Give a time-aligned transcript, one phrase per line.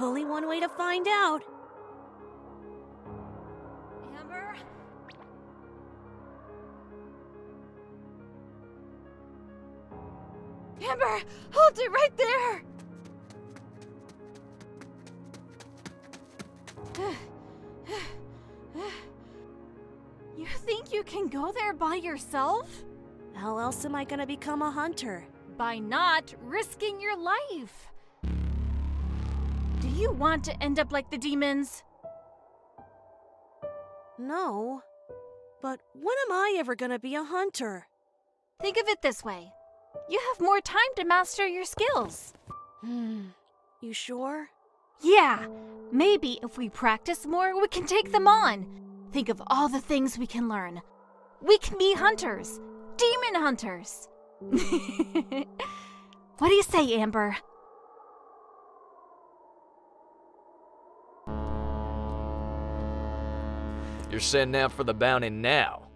[0.00, 1.42] Only one way to find out.
[4.18, 4.56] Amber?
[10.82, 11.20] Amber,
[11.52, 12.62] hold it right there!
[20.36, 22.68] You think you can go there by yourself?
[23.34, 25.24] How else am I gonna become a hunter?
[25.56, 27.91] By not risking your life.
[29.82, 31.82] Do you want to end up like the demons?
[34.16, 34.84] No.
[35.60, 37.88] But when am I ever gonna be a hunter?
[38.60, 39.52] Think of it this way
[40.08, 42.32] you have more time to master your skills.
[42.80, 43.30] Hmm.
[43.80, 44.50] You sure?
[45.00, 45.46] Yeah,
[45.90, 48.66] maybe if we practice more, we can take them on.
[49.10, 50.80] Think of all the things we can learn.
[51.40, 52.60] We can be hunters,
[52.96, 54.08] demon hunters.
[54.38, 55.48] what
[56.48, 57.36] do you say, Amber?
[64.22, 65.88] You're setting out for the bounty now.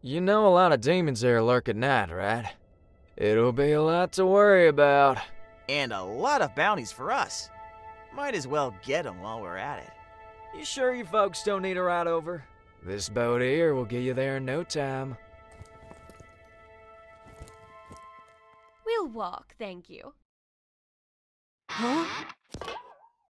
[0.00, 2.44] You know a lot of demons there lurk at night, right?
[3.16, 5.18] It'll be a lot to worry about.
[5.68, 7.50] And a lot of bounties for us.
[8.12, 9.92] Might as well get 'em while we're at it.
[10.58, 12.42] You sure you folks don't need a ride over?
[12.82, 15.16] This boat here will get you there in no time.
[18.84, 20.14] We'll walk, thank you.
[21.70, 22.06] Huh?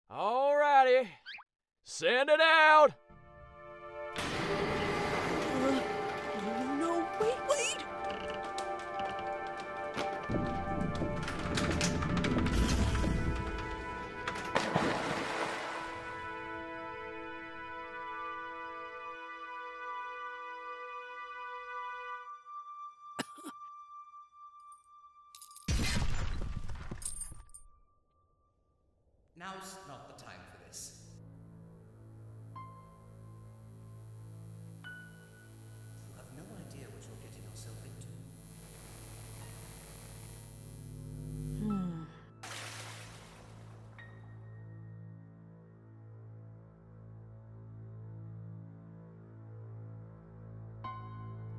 [0.10, 0.63] Alrighty.
[1.86, 2.94] Send it out!
[4.16, 5.82] Uh,
[6.80, 7.78] no, wait, wait!
[29.36, 29.76] Now's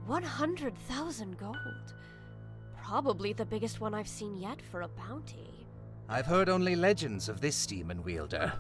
[0.07, 1.95] 100,000 gold.
[2.77, 5.67] Probably the biggest one I've seen yet for a bounty.
[6.09, 8.53] I've heard only legends of this demon wielder.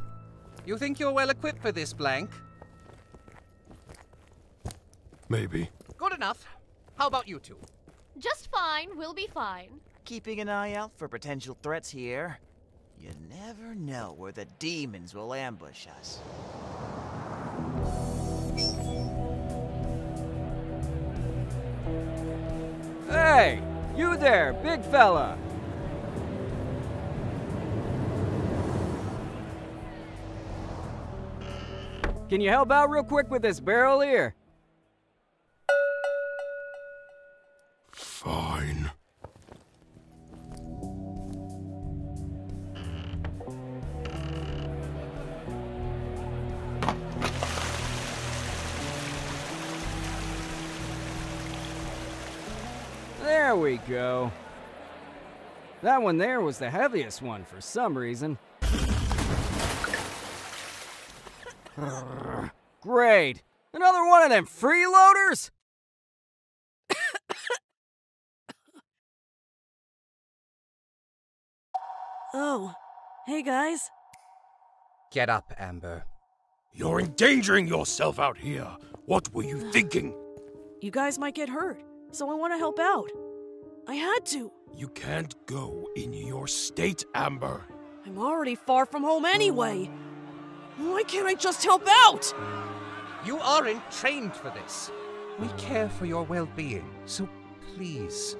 [0.64, 2.30] You think you're well equipped for this, Blank?
[5.28, 5.68] Maybe.
[5.98, 6.46] Good enough.
[6.96, 7.58] How about you two?
[8.18, 8.96] Just fine.
[8.96, 9.80] We'll be fine.
[10.04, 12.38] Keeping an eye out for potential threats here.
[12.98, 16.20] You never know where the demons will ambush us.
[23.34, 23.60] Hey!
[23.96, 25.36] You there, big fella!
[32.28, 34.36] Can you help out real quick with this barrel here?
[37.90, 38.92] Fine.
[53.54, 54.32] There we go.
[55.82, 58.36] That one there was the heaviest one for some reason.
[62.80, 63.44] Great!
[63.72, 65.50] Another one of them freeloaders?
[72.34, 72.74] Oh,
[73.28, 73.88] hey guys.
[75.12, 76.04] Get up, Amber.
[76.72, 78.66] You're endangering yourself out here.
[79.06, 80.12] What were you thinking?
[80.80, 83.12] You guys might get hurt, so I want to help out.
[83.86, 84.50] I had to.
[84.74, 87.64] You can't go in your state, Amber.
[88.06, 89.90] I'm already far from home anyway.
[90.78, 92.34] Why can't I just help out?
[93.24, 94.90] You aren't trained for this.
[95.38, 97.28] We care for your well being, so
[97.74, 98.36] please.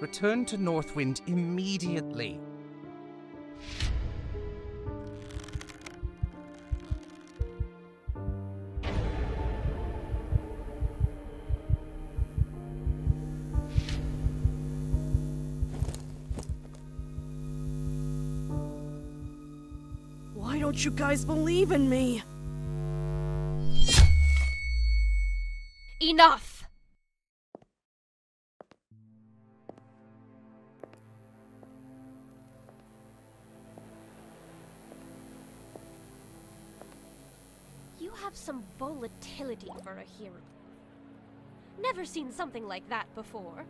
[0.00, 2.40] Return to Northwind immediately.
[20.66, 22.20] Don't you guys believe in me?
[26.00, 26.64] Enough!
[38.00, 40.34] You have some volatility for a hero.
[41.80, 43.64] Never seen something like that before.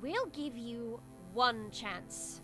[0.00, 1.00] We'll give you
[1.34, 2.40] one chance.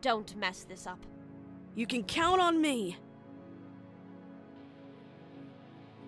[0.00, 0.98] Don't mess this up.
[1.74, 2.96] You can count on me.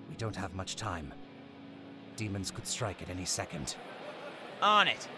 [0.08, 1.12] We don't have much time.
[2.16, 3.76] Demons could strike at any second.
[4.60, 5.08] On it!